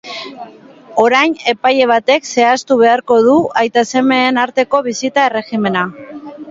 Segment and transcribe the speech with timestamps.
[1.03, 5.91] Orain epaile batek zehaztu beharko du aita-semeen arteko bisita erregimena.